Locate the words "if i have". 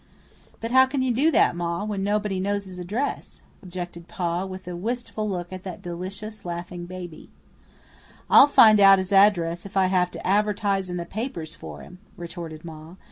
9.63-10.09